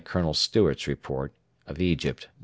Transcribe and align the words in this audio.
Colonel 0.03 0.33
Stewart's 0.33 0.87
Report: 0.87 1.31
Egypt, 1.77 2.25
No. 2.29 2.39